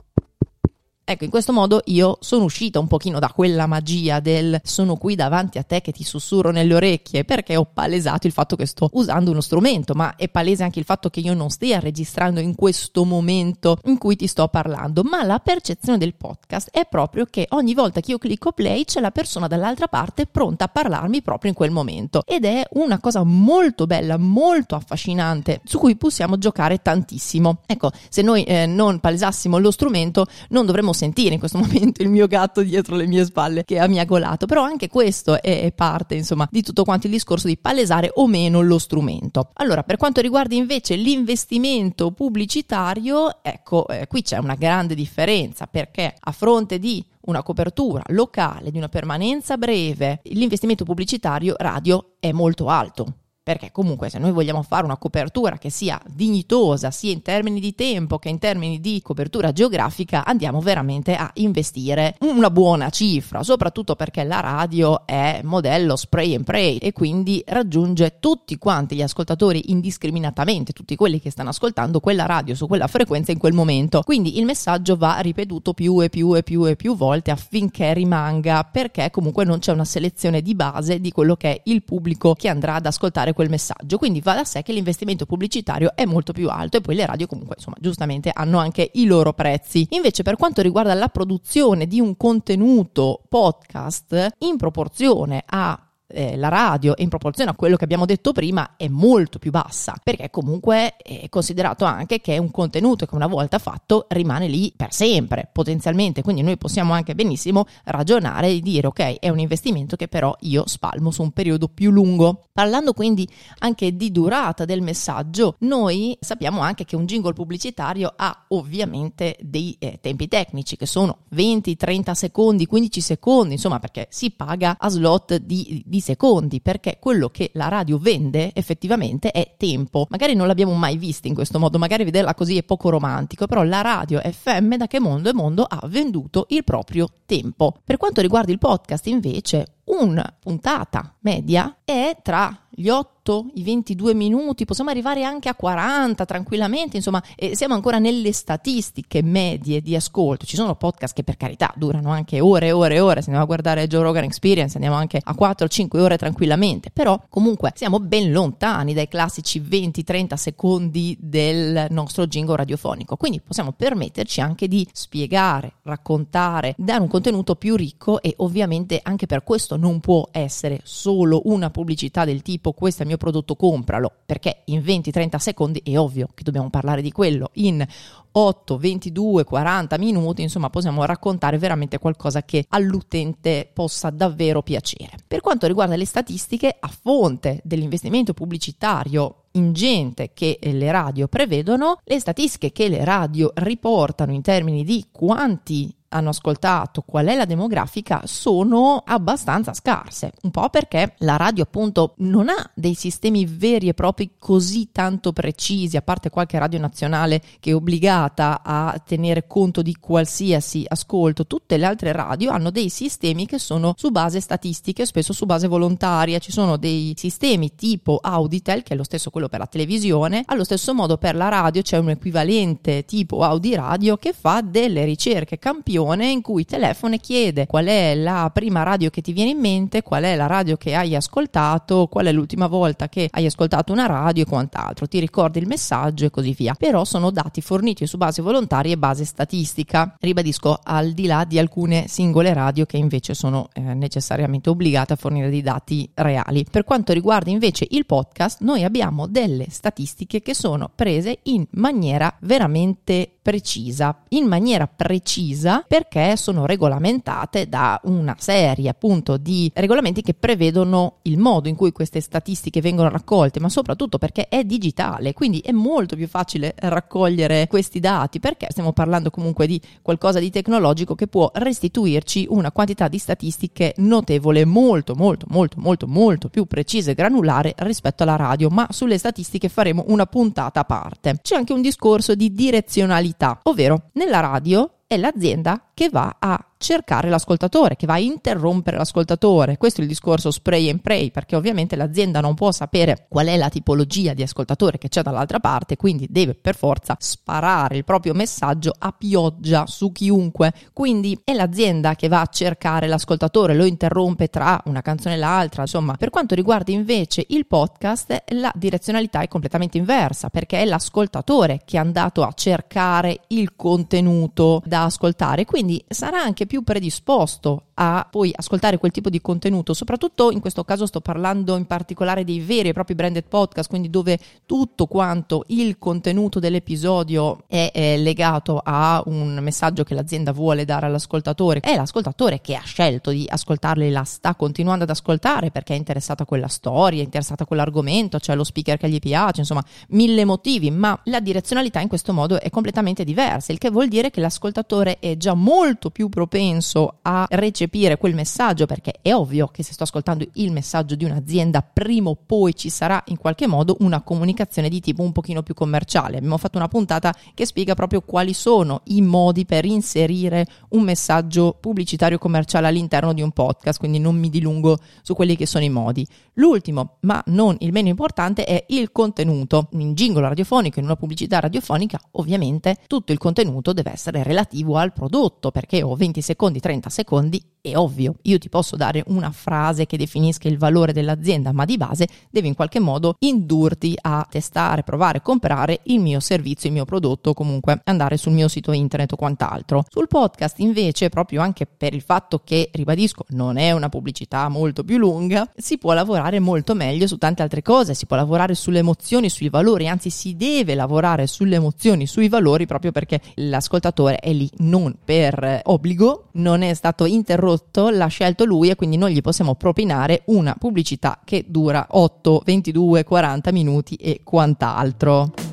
Ecco, 1.04 1.24
in 1.24 1.30
questo 1.30 1.52
modo 1.52 1.80
io 1.86 2.16
sono 2.20 2.44
uscita 2.44 2.78
un 2.78 2.86
pochino 2.86 3.18
da 3.18 3.32
quella 3.34 3.66
magia 3.66 4.20
del 4.20 4.60
sono 4.62 4.94
qui 4.94 5.16
davanti 5.16 5.58
a 5.58 5.64
te 5.64 5.80
che 5.80 5.90
ti 5.90 6.04
sussurro 6.04 6.52
nelle 6.52 6.74
orecchie 6.74 7.24
perché 7.24 7.56
ho 7.56 7.64
palesato 7.64 8.28
il 8.28 8.32
fatto 8.32 8.54
che 8.54 8.66
sto 8.66 8.88
usando 8.92 9.32
uno 9.32 9.40
strumento, 9.40 9.94
ma 9.94 10.14
è 10.14 10.28
palese 10.28 10.62
anche 10.62 10.78
il 10.78 10.84
fatto 10.84 11.10
che 11.10 11.18
io 11.18 11.34
non 11.34 11.50
stia 11.50 11.80
registrando 11.80 12.38
in 12.38 12.54
questo 12.54 13.04
momento 13.04 13.78
in 13.86 13.98
cui 13.98 14.14
ti 14.14 14.28
sto 14.28 14.46
parlando, 14.46 15.02
ma 15.02 15.24
la 15.24 15.40
percezione 15.40 15.98
del 15.98 16.14
podcast 16.14 16.68
è 16.70 16.86
proprio 16.86 17.26
che 17.28 17.46
ogni 17.50 17.74
volta 17.74 18.00
che 18.00 18.12
io 18.12 18.18
clicco 18.18 18.52
play 18.52 18.84
c'è 18.84 19.00
la 19.00 19.10
persona 19.10 19.48
dall'altra 19.48 19.88
parte 19.88 20.26
pronta 20.26 20.66
a 20.66 20.68
parlarmi 20.68 21.20
proprio 21.20 21.50
in 21.50 21.56
quel 21.56 21.72
momento 21.72 22.22
ed 22.24 22.44
è 22.44 22.64
una 22.74 23.00
cosa 23.00 23.24
molto 23.24 23.86
bella, 23.86 24.18
molto 24.18 24.76
affascinante 24.76 25.62
su 25.64 25.78
cui 25.78 25.96
possiamo 25.96 26.38
giocare 26.38 26.80
tantissimo. 26.80 27.58
Ecco, 27.66 27.90
se 28.08 28.22
noi 28.22 28.44
eh, 28.44 28.66
non 28.66 29.00
palesassimo 29.00 29.58
lo 29.58 29.72
strumento 29.72 30.26
non 30.50 30.64
dovremmo 30.64 30.91
sentire 30.92 31.34
in 31.34 31.38
questo 31.38 31.58
momento 31.62 32.02
il 32.02 32.08
mio 32.08 32.26
gatto 32.26 32.62
dietro 32.62 32.96
le 32.96 33.06
mie 33.06 33.24
spalle 33.24 33.64
che 33.64 33.78
ha 33.78 33.86
miagolato, 33.86 34.46
però 34.46 34.62
anche 34.62 34.88
questo 34.88 35.40
è 35.40 35.72
parte 35.72 36.14
insomma 36.14 36.48
di 36.50 36.62
tutto 36.62 36.84
quanto 36.84 37.06
il 37.06 37.12
discorso 37.12 37.46
di 37.46 37.56
palesare 37.56 38.10
o 38.14 38.26
meno 38.26 38.60
lo 38.60 38.78
strumento. 38.78 39.50
Allora, 39.54 39.82
per 39.82 39.96
quanto 39.96 40.20
riguarda 40.20 40.54
invece 40.54 40.94
l'investimento 40.96 42.10
pubblicitario, 42.10 43.42
ecco, 43.42 43.86
eh, 43.88 44.06
qui 44.06 44.22
c'è 44.22 44.38
una 44.38 44.54
grande 44.54 44.94
differenza 44.94 45.66
perché 45.66 46.14
a 46.18 46.32
fronte 46.32 46.78
di 46.78 47.04
una 47.24 47.42
copertura 47.42 48.02
locale, 48.08 48.70
di 48.70 48.78
una 48.78 48.88
permanenza 48.88 49.56
breve, 49.56 50.20
l'investimento 50.24 50.84
pubblicitario 50.84 51.54
radio 51.56 52.14
è 52.18 52.32
molto 52.32 52.68
alto 52.68 53.14
perché 53.42 53.72
comunque 53.72 54.08
se 54.08 54.18
noi 54.18 54.30
vogliamo 54.30 54.62
fare 54.62 54.84
una 54.84 54.96
copertura 54.96 55.58
che 55.58 55.68
sia 55.68 56.00
dignitosa 56.06 56.92
sia 56.92 57.10
in 57.10 57.22
termini 57.22 57.58
di 57.58 57.74
tempo 57.74 58.18
che 58.18 58.28
in 58.28 58.38
termini 58.38 58.80
di 58.80 59.00
copertura 59.02 59.50
geografica 59.50 60.24
andiamo 60.24 60.60
veramente 60.60 61.14
a 61.16 61.28
investire 61.34 62.16
una 62.20 62.50
buona 62.50 62.88
cifra, 62.90 63.42
soprattutto 63.42 63.96
perché 63.96 64.22
la 64.22 64.40
radio 64.40 65.04
è 65.06 65.40
modello 65.42 65.96
spray 65.96 66.34
and 66.36 66.44
pray 66.44 66.76
e 66.76 66.92
quindi 66.92 67.42
raggiunge 67.46 68.18
tutti 68.20 68.56
quanti 68.58 68.94
gli 68.94 69.02
ascoltatori 69.02 69.70
indiscriminatamente, 69.70 70.72
tutti 70.72 70.94
quelli 70.94 71.20
che 71.20 71.30
stanno 71.30 71.50
ascoltando 71.50 71.98
quella 71.98 72.26
radio 72.26 72.54
su 72.54 72.68
quella 72.68 72.86
frequenza 72.86 73.32
in 73.32 73.38
quel 73.38 73.54
momento. 73.54 74.02
Quindi 74.02 74.38
il 74.38 74.44
messaggio 74.44 74.96
va 74.96 75.18
ripetuto 75.18 75.72
più 75.72 76.00
e 76.00 76.08
più 76.08 76.36
e 76.36 76.44
più 76.44 76.64
e 76.66 76.76
più 76.76 76.96
volte 76.96 77.32
affinché 77.32 77.92
rimanga 77.92 78.62
perché 78.64 79.10
comunque 79.10 79.44
non 79.44 79.58
c'è 79.58 79.72
una 79.72 79.84
selezione 79.84 80.42
di 80.42 80.54
base 80.54 81.00
di 81.00 81.10
quello 81.10 81.34
che 81.34 81.50
è 81.50 81.60
il 81.64 81.82
pubblico 81.82 82.34
che 82.34 82.48
andrà 82.48 82.74
ad 82.74 82.86
ascoltare 82.86 83.31
quel 83.32 83.48
messaggio. 83.48 83.98
Quindi 83.98 84.20
va 84.20 84.34
da 84.34 84.44
sé 84.44 84.62
che 84.62 84.72
l'investimento 84.72 85.26
pubblicitario 85.26 85.94
è 85.94 86.04
molto 86.04 86.32
più 86.32 86.48
alto 86.48 86.76
e 86.76 86.80
poi 86.80 86.94
le 86.94 87.06
radio 87.06 87.26
comunque 87.26 87.56
insomma 87.58 87.76
giustamente 87.80 88.30
hanno 88.32 88.58
anche 88.58 88.90
i 88.94 89.06
loro 89.06 89.32
prezzi. 89.32 89.86
Invece 89.90 90.22
per 90.22 90.36
quanto 90.36 90.62
riguarda 90.62 90.94
la 90.94 91.08
produzione 91.08 91.86
di 91.86 92.00
un 92.00 92.16
contenuto 92.16 93.22
podcast 93.28 94.36
in 94.38 94.56
proporzione 94.56 95.42
a 95.46 95.86
eh, 96.12 96.36
la 96.36 96.48
radio 96.48 96.94
in 96.96 97.08
proporzione 97.08 97.50
a 97.50 97.54
quello 97.54 97.76
che 97.76 97.84
abbiamo 97.84 98.06
detto 98.06 98.32
prima 98.32 98.76
è 98.76 98.88
molto 98.88 99.38
più 99.38 99.50
bassa, 99.50 99.94
perché 100.02 100.30
comunque 100.30 100.96
è 100.96 101.28
considerato 101.28 101.84
anche 101.84 102.20
che 102.20 102.38
un 102.38 102.50
contenuto 102.50 103.06
che 103.06 103.14
una 103.14 103.26
volta 103.26 103.58
fatto 103.58 104.06
rimane 104.08 104.48
lì 104.48 104.72
per 104.76 104.92
sempre, 104.92 105.48
potenzialmente, 105.52 106.22
quindi 106.22 106.42
noi 106.42 106.56
possiamo 106.56 106.92
anche 106.92 107.14
benissimo 107.14 107.66
ragionare 107.84 108.48
e 108.48 108.60
dire 108.60 108.86
ok, 108.86 109.18
è 109.18 109.28
un 109.28 109.38
investimento 109.38 109.96
che 109.96 110.08
però 110.08 110.36
io 110.40 110.64
spalmo 110.66 111.10
su 111.10 111.22
un 111.22 111.30
periodo 111.30 111.68
più 111.68 111.90
lungo. 111.90 112.48
Parlando 112.52 112.92
quindi 112.92 113.26
anche 113.58 113.96
di 113.96 114.10
durata 114.12 114.64
del 114.64 114.82
messaggio, 114.82 115.56
noi 115.60 116.16
sappiamo 116.20 116.60
anche 116.60 116.84
che 116.84 116.96
un 116.96 117.06
jingle 117.06 117.32
pubblicitario 117.32 118.12
ha 118.14 118.44
ovviamente 118.48 119.36
dei 119.40 119.74
eh, 119.78 119.98
tempi 120.00 120.28
tecnici 120.28 120.76
che 120.76 120.86
sono 120.86 121.20
20, 121.30 121.76
30 121.76 122.14
secondi, 122.14 122.66
15 122.66 123.00
secondi, 123.00 123.54
insomma 123.54 123.78
perché 123.78 124.06
si 124.10 124.30
paga 124.30 124.76
a 124.78 124.88
slot 124.88 125.36
di, 125.36 125.82
di 125.86 126.00
secondi, 126.02 126.60
perché 126.60 126.98
quello 127.00 127.30
che 127.30 127.50
la 127.54 127.68
radio 127.68 127.96
vende 127.96 128.50
effettivamente 128.52 129.30
è 129.30 129.54
tempo. 129.56 130.06
Magari 130.10 130.34
non 130.34 130.46
l'abbiamo 130.46 130.74
mai 130.74 130.98
visto 130.98 131.28
in 131.28 131.34
questo 131.34 131.58
modo, 131.58 131.78
magari 131.78 132.04
vederla 132.04 132.34
così 132.34 132.58
è 132.58 132.62
poco 132.62 132.90
romantico, 132.90 133.46
però 133.46 133.62
la 133.62 133.80
radio 133.80 134.20
FM 134.20 134.74
da 134.74 134.86
che 134.86 135.00
mondo 135.00 135.30
è 135.30 135.32
mondo 135.32 135.64
ha 135.64 135.80
venduto 135.86 136.44
il 136.50 136.64
proprio 136.64 137.08
tempo. 137.24 137.74
Per 137.82 137.96
quanto 137.96 138.20
riguarda 138.20 138.52
il 138.52 138.58
podcast 138.58 139.06
invece, 139.06 139.76
una 139.84 140.36
puntata 140.38 141.14
media 141.20 141.78
è 141.84 142.16
tra 142.22 142.61
gli 142.74 142.88
8, 142.88 143.50
i 143.54 143.62
22 143.62 144.14
minuti, 144.14 144.64
possiamo 144.64 144.90
arrivare 144.90 145.24
anche 145.24 145.48
a 145.48 145.54
40 145.54 146.24
tranquillamente, 146.24 146.96
insomma, 146.96 147.22
eh, 147.36 147.54
siamo 147.54 147.74
ancora 147.74 147.98
nelle 147.98 148.32
statistiche 148.32 149.22
medie 149.22 149.82
di 149.82 149.94
ascolto. 149.94 150.46
Ci 150.46 150.56
sono 150.56 150.74
podcast 150.74 151.14
che 151.14 151.22
per 151.22 151.36
carità 151.36 151.72
durano 151.76 152.10
anche 152.10 152.40
ore 152.40 152.68
e 152.68 152.72
ore 152.72 152.94
e 152.94 153.00
ore, 153.00 153.20
se 153.20 153.26
andiamo 153.26 153.42
a 153.42 153.46
guardare 153.46 153.86
Joe 153.86 154.02
Rogan 154.02 154.24
Experience 154.24 154.76
andiamo 154.76 154.96
anche 154.96 155.20
a 155.22 155.34
4-5 155.38 155.98
ore 155.98 156.16
tranquillamente, 156.16 156.90
però 156.90 157.20
comunque 157.28 157.72
siamo 157.74 158.00
ben 158.00 158.32
lontani 158.32 158.94
dai 158.94 159.08
classici 159.08 159.60
20-30 159.60 160.34
secondi 160.34 161.16
del 161.20 161.86
nostro 161.90 162.26
jingle 162.26 162.56
radiofonico, 162.56 163.16
quindi 163.16 163.40
possiamo 163.40 163.72
permetterci 163.72 164.40
anche 164.40 164.66
di 164.66 164.86
spiegare, 164.92 165.74
raccontare, 165.82 166.74
dare 166.78 167.02
un 167.02 167.08
contenuto 167.08 167.56
più 167.56 167.76
ricco 167.76 168.22
e 168.22 168.34
ovviamente 168.38 169.00
anche 169.02 169.26
per 169.26 169.44
questo 169.44 169.76
non 169.76 170.00
può 170.00 170.28
essere 170.32 170.80
solo 170.84 171.42
una 171.44 171.70
pubblicità 171.70 172.24
del 172.24 172.40
tipo 172.42 172.61
questo 172.70 173.00
è 173.00 173.02
il 173.02 173.08
mio 173.08 173.16
prodotto, 173.16 173.56
compralo, 173.56 174.12
perché 174.24 174.62
in 174.66 174.78
20-30 174.78 175.36
secondi 175.38 175.82
è 175.84 175.98
ovvio 175.98 176.28
che 176.32 176.44
dobbiamo 176.44 176.70
parlare 176.70 177.02
di 177.02 177.10
quello. 177.10 177.50
In 177.54 177.84
8, 178.30 178.78
22, 178.78 179.42
40 179.42 179.98
minuti, 179.98 180.42
insomma, 180.42 180.70
possiamo 180.70 181.04
raccontare 181.04 181.58
veramente 181.58 181.98
qualcosa 181.98 182.44
che 182.44 182.64
all'utente 182.68 183.68
possa 183.72 184.10
davvero 184.10 184.62
piacere. 184.62 185.16
Per 185.26 185.40
quanto 185.40 185.66
riguarda 185.66 185.96
le 185.96 186.06
statistiche, 186.06 186.76
a 186.78 186.88
fonte 186.88 187.60
dell'investimento 187.64 188.32
pubblicitario 188.32 189.38
ingente 189.52 190.30
che 190.32 190.58
le 190.62 190.90
radio 190.92 191.26
prevedono, 191.28 191.98
le 192.04 192.20
statistiche 192.20 192.72
che 192.72 192.88
le 192.88 193.04
radio 193.04 193.50
riportano 193.54 194.32
in 194.32 194.42
termini 194.42 194.84
di 194.84 195.08
quanti 195.10 195.94
hanno 196.12 196.28
ascoltato 196.28 197.02
qual 197.02 197.26
è 197.26 197.34
la 197.34 197.44
demografica 197.44 198.22
sono 198.24 199.02
abbastanza 199.04 199.72
scarse, 199.72 200.32
un 200.42 200.50
po' 200.50 200.68
perché 200.68 201.14
la 201.18 201.36
radio 201.36 201.64
appunto 201.64 202.14
non 202.18 202.48
ha 202.48 202.70
dei 202.74 202.94
sistemi 202.94 203.46
veri 203.46 203.88
e 203.88 203.94
propri 203.94 204.32
così 204.38 204.90
tanto 204.92 205.32
precisi, 205.32 205.96
a 205.96 206.02
parte 206.02 206.30
qualche 206.30 206.58
radio 206.58 206.78
nazionale 206.78 207.40
che 207.60 207.70
è 207.70 207.74
obbligata 207.74 208.60
a 208.62 209.00
tenere 209.04 209.46
conto 209.46 209.82
di 209.82 209.96
qualsiasi 209.98 210.84
ascolto, 210.86 211.46
tutte 211.46 211.76
le 211.76 211.86
altre 211.86 212.12
radio 212.12 212.50
hanno 212.50 212.70
dei 212.70 212.90
sistemi 212.90 213.46
che 213.46 213.58
sono 213.58 213.94
su 213.96 214.10
base 214.10 214.40
statistiche, 214.40 215.06
spesso 215.06 215.32
su 215.32 215.46
base 215.46 215.66
volontaria, 215.66 216.38
ci 216.38 216.52
sono 216.52 216.76
dei 216.76 217.14
sistemi 217.16 217.74
tipo 217.74 218.18
Auditel, 218.22 218.82
che 218.82 218.94
è 218.94 218.96
lo 218.96 219.04
stesso 219.04 219.30
quello 219.30 219.48
per 219.48 219.60
la 219.60 219.66
televisione, 219.66 220.42
allo 220.46 220.64
stesso 220.64 220.92
modo 220.94 221.16
per 221.16 221.34
la 221.34 221.48
radio 221.48 221.80
c'è 221.82 221.96
un 221.96 222.10
equivalente 222.10 223.04
tipo 223.04 223.42
Audi 223.42 223.74
Radio 223.74 224.16
che 224.16 224.32
fa 224.32 224.60
delle 224.60 225.04
ricerche 225.04 225.58
campioni 225.58 226.00
funzione 226.02 226.30
in 226.30 226.42
cui 226.42 226.64
telefona 226.64 227.14
e 227.14 227.18
chiede 227.18 227.66
qual 227.66 227.86
è 227.86 228.14
la 228.14 228.50
prima 228.52 228.82
radio 228.82 229.10
che 229.10 229.20
ti 229.20 229.32
viene 229.32 229.50
in 229.50 229.58
mente, 229.58 230.02
qual 230.02 230.24
è 230.24 230.36
la 230.36 230.46
radio 230.46 230.76
che 230.76 230.94
hai 230.94 231.14
ascoltato, 231.14 232.06
qual 232.06 232.26
è 232.26 232.32
l'ultima 232.32 232.66
volta 232.66 233.08
che 233.08 233.28
hai 233.30 233.46
ascoltato 233.46 233.92
una 233.92 234.06
radio 234.06 234.42
e 234.42 234.46
quant'altro, 234.46 235.06
ti 235.06 235.20
ricordi 235.20 235.58
il 235.58 235.66
messaggio 235.66 236.24
e 236.24 236.30
così 236.30 236.52
via. 236.52 236.74
Però 236.74 237.04
sono 237.04 237.30
dati 237.30 237.60
forniti 237.60 238.06
su 238.06 238.16
base 238.16 238.42
volontaria 238.42 238.92
e 238.92 238.98
base 238.98 239.24
statistica, 239.24 240.16
ribadisco 240.20 240.78
al 240.82 241.12
di 241.12 241.26
là 241.26 241.44
di 241.44 241.58
alcune 241.58 242.06
singole 242.08 242.52
radio 242.52 242.84
che 242.84 242.96
invece 242.96 243.34
sono 243.34 243.68
eh, 243.72 243.80
necessariamente 243.80 244.70
obbligate 244.70 245.12
a 245.12 245.16
fornire 245.16 245.50
dei 245.50 245.62
dati 245.62 246.08
reali. 246.14 246.66
Per 246.70 246.84
quanto 246.84 247.12
riguarda 247.12 247.50
invece 247.50 247.86
il 247.90 248.06
podcast, 248.06 248.60
noi 248.60 248.84
abbiamo 248.84 249.26
delle 249.26 249.66
statistiche 249.70 250.42
che 250.42 250.54
sono 250.54 250.90
prese 250.94 251.38
in 251.44 251.66
maniera 251.72 252.34
veramente 252.40 253.32
precisa, 253.42 254.22
in 254.28 254.46
maniera 254.46 254.86
precisa 254.86 255.84
perché 255.86 256.36
sono 256.36 256.64
regolamentate 256.64 257.68
da 257.68 258.00
una 258.04 258.36
serie 258.38 258.88
appunto 258.88 259.36
di 259.36 259.70
regolamenti 259.74 260.22
che 260.22 260.34
prevedono 260.34 261.16
il 261.22 261.38
modo 261.38 261.68
in 261.68 261.74
cui 261.74 261.92
queste 261.92 262.20
statistiche 262.20 262.80
vengono 262.80 263.08
raccolte, 263.08 263.60
ma 263.60 263.68
soprattutto 263.68 264.18
perché 264.18 264.48
è 264.48 264.64
digitale, 264.64 265.32
quindi 265.32 265.58
è 265.58 265.72
molto 265.72 266.16
più 266.16 266.28
facile 266.28 266.74
raccogliere 266.78 267.66
questi 267.66 268.00
dati 268.00 268.38
perché 268.38 268.68
stiamo 268.70 268.92
parlando 268.92 269.30
comunque 269.30 269.66
di 269.66 269.80
qualcosa 270.00 270.38
di 270.38 270.50
tecnologico 270.50 271.14
che 271.14 271.26
può 271.26 271.50
restituirci 271.52 272.46
una 272.48 272.70
quantità 272.70 273.08
di 273.08 273.18
statistiche 273.18 273.94
notevole, 273.96 274.64
molto 274.64 275.14
molto 275.14 275.46
molto 275.48 275.76
molto 275.78 276.06
molto 276.06 276.48
più 276.48 276.66
precisa 276.66 277.10
e 277.10 277.14
granulare 277.14 277.74
rispetto 277.78 278.22
alla 278.22 278.36
radio, 278.36 278.68
ma 278.68 278.86
sulle 278.90 279.18
statistiche 279.18 279.68
faremo 279.68 280.04
una 280.08 280.26
puntata 280.26 280.80
a 280.80 280.84
parte. 280.84 281.38
C'è 281.42 281.56
anche 281.56 281.72
un 281.72 281.80
discorso 281.80 282.34
di 282.34 282.52
direzionalità, 282.52 283.31
ovvero 283.64 284.10
nella 284.12 284.40
radio 284.40 284.90
è 285.06 285.16
l'azienda 285.16 285.90
che 285.94 286.08
va 286.08 286.36
a 286.38 286.71
cercare 286.82 287.30
l'ascoltatore, 287.30 287.96
che 287.96 288.06
va 288.06 288.14
a 288.14 288.18
interrompere 288.18 288.96
l'ascoltatore. 288.96 289.78
Questo 289.78 290.00
è 290.00 290.02
il 290.02 290.08
discorso 290.08 290.50
spray 290.50 290.90
and 290.90 291.00
pray, 291.00 291.30
perché 291.30 291.56
ovviamente 291.56 291.96
l'azienda 291.96 292.40
non 292.40 292.54
può 292.54 292.72
sapere 292.72 293.26
qual 293.28 293.46
è 293.46 293.56
la 293.56 293.68
tipologia 293.68 294.34
di 294.34 294.42
ascoltatore 294.42 294.98
che 294.98 295.08
c'è 295.08 295.22
dall'altra 295.22 295.60
parte, 295.60 295.96
quindi 295.96 296.26
deve 296.28 296.54
per 296.54 296.74
forza 296.74 297.16
sparare 297.18 297.96
il 297.96 298.04
proprio 298.04 298.34
messaggio 298.34 298.92
a 298.98 299.12
pioggia 299.12 299.86
su 299.86 300.10
chiunque. 300.12 300.72
Quindi 300.92 301.38
è 301.44 301.54
l'azienda 301.54 302.16
che 302.16 302.28
va 302.28 302.40
a 302.40 302.46
cercare 302.46 303.06
l'ascoltatore, 303.06 303.74
lo 303.74 303.84
interrompe 303.84 304.48
tra 304.48 304.80
una 304.86 305.02
canzone 305.02 305.36
e 305.36 305.38
l'altra. 305.38 305.82
Insomma, 305.82 306.16
per 306.16 306.30
quanto 306.30 306.54
riguarda 306.54 306.90
invece 306.90 307.44
il 307.48 307.66
podcast, 307.66 308.42
la 308.48 308.72
direzionalità 308.74 309.40
è 309.40 309.48
completamente 309.48 309.98
inversa, 309.98 310.50
perché 310.50 310.80
è 310.80 310.84
l'ascoltatore 310.84 311.82
che 311.84 311.96
è 311.96 312.00
andato 312.00 312.42
a 312.42 312.52
cercare 312.52 313.42
il 313.48 313.76
contenuto 313.76 314.82
da 314.84 315.04
ascoltare, 315.04 315.64
quindi 315.64 316.02
sarà 316.08 316.42
anche 316.42 316.66
più 316.66 316.71
predisposto 316.80 317.91
a 317.94 318.26
poi 318.30 318.52
ascoltare 318.54 318.98
quel 318.98 319.10
tipo 319.10 319.28
di 319.28 319.40
contenuto, 319.40 319.94
soprattutto 319.94 320.50
in 320.50 320.60
questo 320.60 320.84
caso 320.84 321.06
sto 321.06 321.20
parlando 321.20 321.76
in 321.76 321.86
particolare 321.86 322.44
dei 322.44 322.60
veri 322.60 322.88
e 322.88 322.92
propri 322.92 323.14
branded 323.14 323.44
podcast, 323.48 323.88
quindi 323.88 324.08
dove 324.08 324.38
tutto 324.64 325.06
quanto 325.06 325.64
il 325.68 325.98
contenuto 325.98 326.58
dell'episodio 326.58 327.64
è, 327.66 327.90
è 327.92 328.16
legato 328.16 328.80
a 328.82 329.22
un 329.26 329.58
messaggio 329.60 330.04
che 330.04 330.14
l'azienda 330.14 330.52
vuole 330.52 330.84
dare 330.84 331.06
all'ascoltatore. 331.06 331.80
È 331.80 331.94
l'ascoltatore 331.96 332.60
che 332.60 332.74
ha 332.74 332.82
scelto 332.82 333.30
di 333.30 333.46
ascoltarli, 333.48 334.10
la 334.10 334.24
sta 334.24 334.54
continuando 334.54 335.04
ad 335.04 335.10
ascoltare 335.10 335.70
perché 335.70 335.94
è 335.94 335.96
interessato 335.96 336.44
a 336.44 336.46
quella 336.46 336.68
storia, 336.68 337.20
è 337.20 337.24
interessato 337.24 337.64
a 337.64 337.66
quell'argomento, 337.66 338.38
c'è 338.38 338.44
cioè 338.44 338.56
lo 338.56 338.64
speaker 338.64 338.96
che 338.96 339.08
gli 339.08 339.18
piace, 339.18 339.60
insomma, 339.60 339.84
mille 340.08 340.44
motivi, 340.44 340.90
ma 340.90 341.18
la 341.24 341.40
direzionalità 341.40 342.00
in 342.00 342.08
questo 342.08 342.32
modo 342.32 342.60
è 342.60 342.70
completamente 342.70 343.24
diversa, 343.24 343.72
il 343.72 343.78
che 343.78 343.90
vuol 343.90 344.08
dire 344.08 344.30
che 344.30 344.40
l'ascoltatore 344.40 345.18
è 345.18 345.36
già 345.36 345.54
molto 345.54 346.10
più 346.10 346.28
propenso 346.28 347.18
a 347.22 347.46
recepire 347.50 347.81
quel 348.18 348.34
messaggio 348.34 348.86
perché 348.86 349.18
è 349.22 349.32
ovvio 349.32 349.68
che 349.68 349.82
se 349.82 349.92
sto 349.92 350.04
ascoltando 350.04 350.46
il 350.54 350.72
messaggio 350.72 351.14
di 351.14 351.24
un'azienda 351.24 351.82
prima 351.82 352.30
o 352.30 352.36
poi 352.36 352.74
ci 352.74 352.90
sarà 352.90 353.22
in 353.26 353.36
qualche 353.36 353.66
modo 353.66 353.96
una 354.00 354.22
comunicazione 354.22 354.88
di 354.88 355.00
tipo 355.00 355.22
un 355.22 355.32
pochino 355.32 355.62
più 355.62 355.74
commerciale. 355.74 356.36
Abbiamo 356.36 356.58
fatto 356.58 356.78
una 356.78 356.88
puntata 356.88 357.34
che 357.54 357.66
spiega 357.66 357.94
proprio 357.94 358.20
quali 358.20 358.52
sono 358.52 359.00
i 359.04 359.22
modi 359.22 359.64
per 359.64 359.84
inserire 359.84 360.66
un 360.90 361.02
messaggio 361.02 361.76
pubblicitario 361.80 362.38
commerciale 362.38 362.86
all'interno 362.86 363.32
di 363.32 363.42
un 363.42 363.50
podcast, 363.50 363.98
quindi 363.98 364.18
non 364.18 364.36
mi 364.36 364.50
dilungo 364.50 364.98
su 365.22 365.34
quelli 365.34 365.56
che 365.56 365.66
sono 365.66 365.84
i 365.84 365.90
modi. 365.90 366.26
L'ultimo, 366.54 367.16
ma 367.20 367.42
non 367.46 367.76
il 367.80 367.92
meno 367.92 368.08
importante, 368.08 368.64
è 368.64 368.84
il 368.88 369.10
contenuto. 369.10 369.88
In 369.92 370.14
jingle 370.14 370.42
radiofonico, 370.42 370.98
in 370.98 371.06
una 371.06 371.16
pubblicità 371.16 371.60
radiofonica, 371.60 372.20
ovviamente 372.32 372.98
tutto 373.06 373.32
il 373.32 373.38
contenuto 373.38 373.92
deve 373.92 374.12
essere 374.12 374.42
relativo 374.42 374.96
al 374.96 375.12
prodotto 375.12 375.70
perché 375.70 376.02
ho 376.02 376.14
20 376.14 376.40
secondi, 376.42 376.80
30 376.80 377.10
secondi 377.10 377.62
È 377.84 377.96
ovvio, 377.96 378.36
io 378.42 378.58
ti 378.58 378.68
posso 378.68 378.94
dare 378.94 379.24
una 379.26 379.50
frase 379.50 380.06
che 380.06 380.16
definisca 380.16 380.68
il 380.68 380.78
valore 380.78 381.12
dell'azienda, 381.12 381.72
ma 381.72 381.84
di 381.84 381.96
base 381.96 382.28
devi 382.48 382.68
in 382.68 382.76
qualche 382.76 383.00
modo 383.00 383.34
indurti 383.40 384.16
a 384.20 384.46
testare, 384.48 385.02
provare, 385.02 385.42
comprare 385.42 385.98
il 386.04 386.20
mio 386.20 386.38
servizio, 386.38 386.88
il 386.88 386.94
mio 386.94 387.04
prodotto, 387.04 387.50
o 387.50 387.54
comunque 387.54 388.00
andare 388.04 388.36
sul 388.36 388.52
mio 388.52 388.68
sito 388.68 388.92
internet 388.92 389.32
o 389.32 389.36
quant'altro. 389.36 390.04
Sul 390.08 390.28
podcast 390.28 390.78
invece, 390.78 391.28
proprio 391.28 391.60
anche 391.60 391.86
per 391.86 392.14
il 392.14 392.22
fatto 392.22 392.60
che, 392.62 392.88
ribadisco, 392.92 393.46
non 393.48 393.76
è 393.78 393.90
una 393.90 394.08
pubblicità 394.08 394.68
molto 394.68 395.02
più 395.02 395.18
lunga, 395.18 395.68
si 395.74 395.98
può 395.98 396.12
lavorare 396.12 396.60
molto 396.60 396.94
meglio 396.94 397.26
su 397.26 397.36
tante 397.36 397.62
altre 397.62 397.82
cose, 397.82 398.14
si 398.14 398.26
può 398.26 398.36
lavorare 398.36 398.76
sulle 398.76 399.00
emozioni, 399.00 399.50
sui 399.50 399.70
valori, 399.70 400.06
anzi 400.06 400.30
si 400.30 400.54
deve 400.54 400.94
lavorare 400.94 401.48
sulle 401.48 401.74
emozioni, 401.74 402.28
sui 402.28 402.48
valori 402.48 402.86
proprio 402.86 403.10
perché 403.10 403.40
l'ascoltatore 403.56 404.36
è 404.36 404.52
lì 404.52 404.70
non 404.76 405.16
per 405.24 405.80
obbligo, 405.82 406.50
non 406.52 406.82
è 406.82 406.94
stato 406.94 407.24
interrotto 407.24 407.70
prodotto 407.72 408.10
l'ha 408.10 408.26
scelto 408.26 408.64
lui 408.64 408.90
e 408.90 408.94
quindi 408.94 409.16
noi 409.16 409.32
gli 409.32 409.40
possiamo 409.40 409.74
propinare 409.74 410.42
una 410.46 410.74
pubblicità 410.78 411.40
che 411.44 411.64
dura 411.66 412.06
8, 412.10 412.62
22, 412.64 413.24
40 413.24 413.72
minuti 413.72 414.14
e 414.16 414.40
quant'altro. 414.44 415.71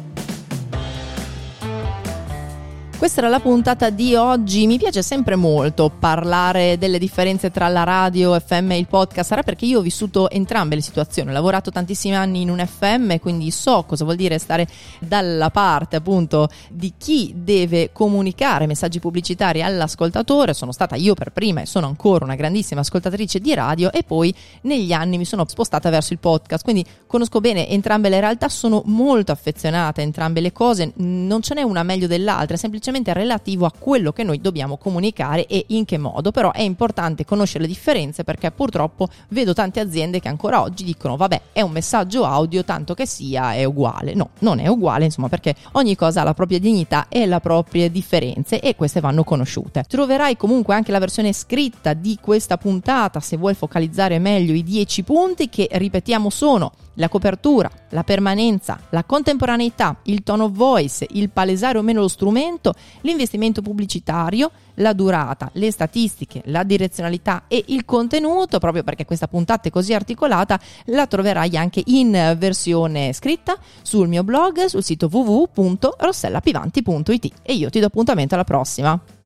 Questa 3.00 3.22
era 3.22 3.30
la 3.30 3.40
puntata 3.40 3.90
di 3.92 4.14
oggi. 4.14 4.68
Mi 4.68 4.78
piace 4.78 5.02
sempre 5.02 5.38
molto 5.38 5.90
parlare 5.90 6.78
delle 6.78 7.00
differenze 7.00 7.50
tra 7.50 7.70
la 7.70 7.86
radio, 7.86 8.38
FM 8.38 8.72
e 8.72 8.78
il 8.78 8.88
podcast. 8.88 9.30
Sarà 9.30 9.42
perché 9.42 9.64
io 9.64 9.80
ho 9.80 9.82
vissuto 9.82 10.30
entrambe 10.30 10.76
le 10.76 10.82
situazioni. 10.82 11.30
Ho 11.30 11.32
lavorato 11.32 11.72
tantissimi 11.72 12.14
anni 12.14 12.42
in 12.42 12.50
un 12.50 12.60
FM, 12.60 13.16
quindi 13.20 13.52
so 13.52 13.86
cosa 13.88 14.04
vuol 14.04 14.18
dire 14.18 14.38
stare 14.38 14.68
dalla 15.00 15.50
parte 15.50 15.96
appunto 15.96 16.50
di 16.70 16.92
chi 16.98 17.32
deve 17.38 17.92
comunicare 17.94 18.68
messaggi 18.68 19.00
pubblicitari 19.00 19.64
all'ascoltatore. 19.64 20.54
Sono 20.54 20.74
stata 20.74 20.98
io 20.98 21.14
per 21.14 21.32
prima 21.32 21.62
e 21.62 21.66
sono 21.66 21.88
ancora 21.88 22.26
una 22.26 22.36
grandissima 22.36 22.82
ascoltatrice 22.82 23.40
di 23.40 23.54
radio 23.54 23.94
e 23.94 24.04
poi 24.04 24.36
negli 24.64 24.92
anni 24.92 25.18
mi 25.18 25.26
sono 25.26 25.46
spostata 25.48 25.90
verso 25.90 26.12
il 26.12 26.20
podcast. 26.20 26.66
Quindi 26.66 26.86
conosco 27.08 27.40
bene 27.40 27.70
entrambe 27.70 28.10
le 28.10 28.20
realtà, 28.20 28.50
sono 28.50 28.82
molto 28.88 29.32
affezionata 29.32 30.02
a 30.02 30.04
entrambe 30.04 30.42
le 30.42 30.52
cose. 30.52 30.92
Non 30.96 31.42
ce 31.42 31.54
n'è 31.54 31.62
una 31.62 31.84
meglio 31.84 32.06
dell'altra, 32.06 32.58
semplicemente 32.58 32.88
semplicemente 32.90 33.14
relativo 33.14 33.66
a 33.66 33.72
quello 33.78 34.12
che 34.12 34.24
noi 34.24 34.42
dobbiamo 34.42 34.78
comunicare 34.78 35.46
e 35.46 35.66
in 35.70 35.86
che 35.86 35.98
modo, 35.98 36.32
però 36.32 36.52
è 36.52 36.62
importante 36.62 37.26
conoscere 37.26 37.64
le 37.64 37.70
differenze 37.70 38.24
perché 38.24 38.52
purtroppo 38.52 39.08
vedo 39.30 39.54
tante 39.54 39.80
aziende 39.80 40.20
che 40.20 40.28
ancora 40.28 40.62
oggi 40.62 40.84
dicono 40.84 41.16
vabbè 41.16 41.42
è 41.54 41.62
un 41.62 41.72
messaggio 41.72 42.26
audio 42.26 42.64
tanto 42.64 42.94
che 42.94 43.06
sia 43.06 43.54
è 43.54 43.64
uguale, 43.64 44.14
no, 44.14 44.32
non 44.40 44.60
è 44.60 44.68
uguale 44.68 45.06
insomma 45.06 45.30
perché 45.30 45.56
ogni 45.74 45.96
cosa 45.96 46.22
ha 46.22 46.24
la 46.24 46.34
propria 46.34 46.60
dignità 46.60 47.06
e 47.10 47.26
le 47.26 47.40
proprie 47.40 47.92
differenze 47.92 48.60
e 48.60 48.76
queste 48.76 49.00
vanno 49.00 49.24
conosciute. 49.24 49.86
Troverai 49.88 50.36
comunque 50.36 50.74
anche 50.74 50.92
la 50.92 51.00
versione 51.00 51.32
scritta 51.34 51.94
di 51.94 52.18
questa 52.22 52.58
puntata 52.58 53.20
se 53.20 53.38
vuoi 53.38 53.54
focalizzare 53.54 54.20
meglio 54.20 54.54
i 54.54 54.64
10 54.64 55.04
punti 55.04 55.50
che 55.50 55.68
ripetiamo 55.72 56.30
sono 56.30 56.72
la 56.96 57.08
copertura, 57.08 57.70
la 57.90 58.04
permanenza, 58.04 58.80
la 58.90 59.04
contemporaneità, 59.04 59.98
il 60.04 60.24
tone 60.24 60.44
of 60.44 60.52
voice, 60.52 61.08
il 61.12 61.30
palesare 61.30 61.78
o 61.78 61.82
meno 61.82 62.02
lo 62.02 62.08
strumento, 62.08 62.74
l'investimento 63.02 63.62
pubblicitario, 63.62 64.50
la 64.76 64.94
durata, 64.94 65.50
le 65.54 65.72
statistiche, 65.72 66.42
la 66.46 66.64
direzionalità 66.64 67.44
e 67.48 67.64
il 67.68 67.84
contenuto, 67.86 68.60
proprio 68.60 68.84
perché 68.84 69.06
questa 69.06 69.28
puntata 69.28 69.68
è 69.68 69.72
così 69.72 69.94
articolata, 69.94 70.60
la 70.86 71.08
troverai 71.08 71.58
anche 71.58 71.84
in 71.88 72.36
versione 72.38 73.12
scritta 73.14 73.58
sul 73.82 74.08
mio 74.08 74.24
blog 74.24 74.66
sul 74.66 74.84
sito 74.84 75.10
www.rossellapivanti.it 75.12 77.32
e 77.42 77.54
io 77.54 77.70
ti 77.70 77.80
do 77.80 77.88
appuntamento 77.88 78.36
alla 78.36 78.44
prossima. 78.44 79.18